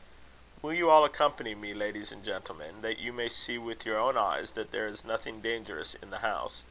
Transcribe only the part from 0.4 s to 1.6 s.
"Will you all accompany